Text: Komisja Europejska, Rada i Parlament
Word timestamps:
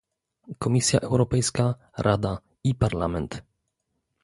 Komisja 0.59 0.99
Europejska, 1.05 1.77
Rada 1.97 2.33
i 2.65 2.73
Parlament 2.73 3.37